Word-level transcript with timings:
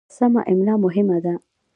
سمه 0.15 0.41
املا 0.51 0.75
مهمه 0.85 1.17
ده. 1.25 1.33